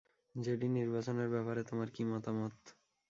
JD, 0.35 0.67
নির্বাচনের 0.71 1.27
ব্যাপার 1.33 1.55
তোমার 1.69 1.89
কী 1.91 2.03
মতামত? 2.05 2.55